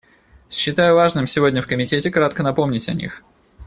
[0.49, 3.23] Считаю важным сегодня в Комитете кратко напомнить об них.